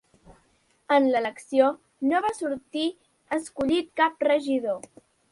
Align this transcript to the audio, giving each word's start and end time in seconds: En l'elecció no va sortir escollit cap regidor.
En 0.93 1.03
l'elecció 1.15 1.67
no 2.11 2.21
va 2.25 2.31
sortir 2.37 2.85
escollit 3.37 3.91
cap 4.01 4.25
regidor. 4.29 4.89